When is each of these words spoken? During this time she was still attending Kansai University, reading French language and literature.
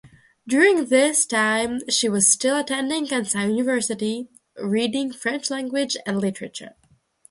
During 0.47 0.85
this 0.85 1.27
time 1.27 1.81
she 1.87 2.09
was 2.09 2.27
still 2.27 2.57
attending 2.57 3.05
Kansai 3.05 3.51
University, 3.55 4.29
reading 4.57 5.11
French 5.11 5.51
language 5.51 5.95
and 6.07 6.19
literature. 6.19 6.73